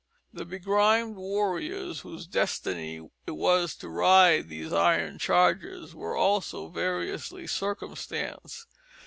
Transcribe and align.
The 0.33 0.45
begrimed 0.45 1.15
warriors, 1.15 1.99
whose 1.99 2.25
destiny 2.25 3.07
it 3.27 3.35
was 3.35 3.75
to 3.75 3.87
ride 3.87 4.49
these 4.49 4.73
iron 4.73 5.19
chargers, 5.19 5.93
were 5.93 6.15
also 6.15 6.69
variously 6.69 7.45
circumstanced. 7.45 8.65